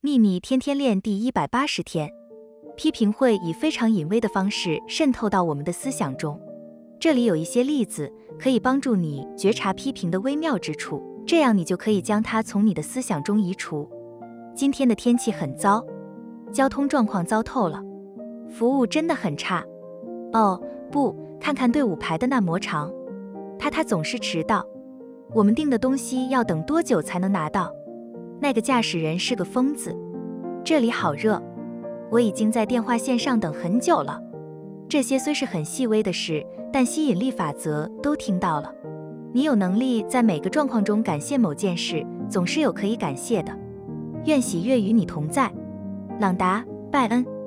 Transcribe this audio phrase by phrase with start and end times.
[0.00, 2.08] 秘密天天练第一百八十天，
[2.76, 6.40] 批评会以非常隐微的方式渗透到我们的思想中。
[7.00, 8.08] 这里有一些例子，
[8.38, 13.90] 可以帮助你觉察批评的微妙之处，这样你就可以将它从你的思想中移除。
[14.54, 15.84] 今天的天气很糟，
[16.52, 17.82] 交通状况糟透了，
[18.48, 19.64] 服务真的很差。
[20.32, 20.62] 哦，
[20.92, 22.88] 不，看看队伍排的那么长，
[23.58, 24.64] 他他总是迟到。
[25.34, 27.74] 我们订的东西要等多久才能拿到？
[28.40, 29.96] 那个驾驶人是个疯子。
[30.64, 31.42] 这里好热，
[32.10, 34.20] 我已经在电话线上等很久了。
[34.88, 38.72] 这些虽是很细微的事，但吸引力法则都听到了。
[39.32, 43.56] 你有能力在每个状况中感谢某件事，总是有可以感谢的。
[44.24, 45.50] 愿喜悦与你同在，
[46.18, 47.37] 朗达·拜恩。